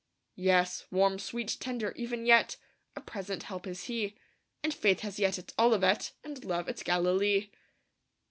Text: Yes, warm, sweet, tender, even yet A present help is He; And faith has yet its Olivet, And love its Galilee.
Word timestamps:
Yes, 0.41 0.87
warm, 0.89 1.19
sweet, 1.19 1.57
tender, 1.59 1.93
even 1.95 2.25
yet 2.25 2.57
A 2.95 3.01
present 3.01 3.43
help 3.43 3.67
is 3.67 3.83
He; 3.83 4.17
And 4.63 4.73
faith 4.73 5.01
has 5.01 5.19
yet 5.19 5.37
its 5.37 5.53
Olivet, 5.59 6.13
And 6.23 6.43
love 6.43 6.67
its 6.67 6.81
Galilee. 6.81 7.51